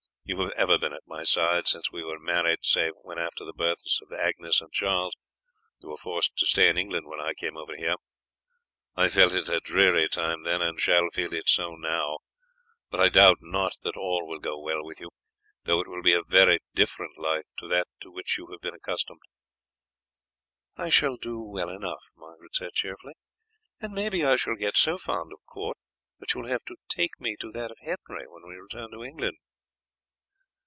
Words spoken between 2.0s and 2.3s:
were